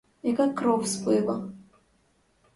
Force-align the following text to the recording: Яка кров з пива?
Яка 0.27 0.47
кров 0.61 0.87
з 0.93 1.03
пива? 1.03 1.37